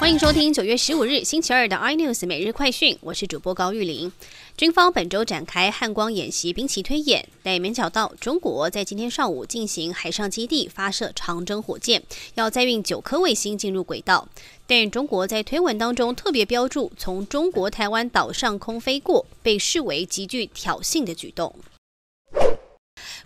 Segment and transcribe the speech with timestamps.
[0.00, 4.10] 欢迎收听九月十五日星期二的 iNews 每日快讯，我是主播高玉林。
[4.56, 12.02] 军方本周展开汉光演习兵棋推演，但也没想到中国在今天上午进行海上基地发射长征火箭，
[12.34, 14.26] 要载运九颗卫星进入轨道。
[14.66, 21.54] 但中国在推文当中特别标注从中国台湾岛上空飞过，被视为极具挑衅的举动。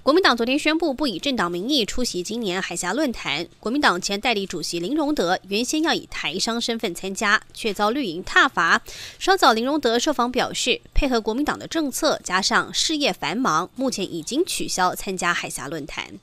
[0.04, 3.46] 国民党昨天宣布不以政党名义出席今年海峡论坛。
[3.58, 8.82] 国民党前代理主席林荣德原先要以台商身份参加，却遭绿营踏伐。
[9.18, 16.20] 稍早，林荣德受访表示，配合国民党的政策，加上事业繁忙，目前已经取消参加海峡论坛。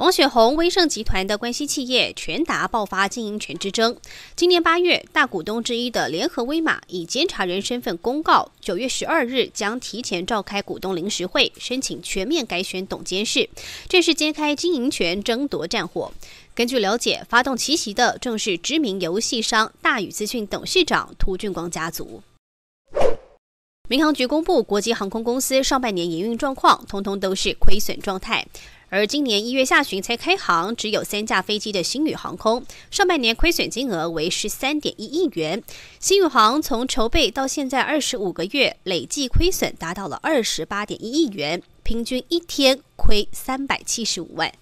[0.00, 3.94] 王雪红威盛集团的关系企业全达爆发经营权之争。
[4.34, 13.50] 今年八月，大股东之一的联合威马以监察人身份公告，九月十二日将提前召开股东临时会，申请全面改选董监事，
[13.90, 16.10] 正式揭开经营权争夺战火。
[16.54, 22.22] 根据了解，发动奇袭的正是知名游戏商大宇资讯董事长涂俊光家族。
[23.86, 28.46] 民航局公布，国际航空公司上半年营运状况，通通都是亏损状态。
[28.90, 35.62] 而今年一月下旬才开航，只有三架飞机的新宇航空，上半年亏损金额为十三点一亿元。
[36.00, 44.52] 新宇航从筹备到现在二十五个月，累计亏损达到了二十八点一亿元，平均一天亏三百七十五万。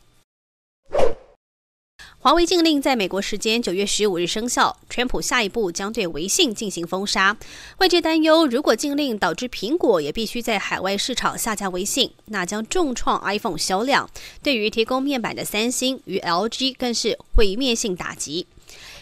[2.21, 7.37] 华为禁令在美国时间九月十五日生效，川普下一步将对微信进行封杀。
[7.79, 14.11] 外界担忧，如果禁令导致苹果也必须在海外市场下架微信，那将重创 iPhone 销量，
[14.43, 18.49] 对于提供面板的三星与 LG 更是毁灭性打击。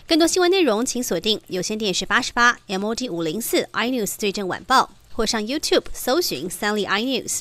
[0.06, 7.40] 更多新闻内容，请锁定有线电视八十八 MOD 五零四 iNews 最正晚报，或上 YouTube 搜寻三立 iNews。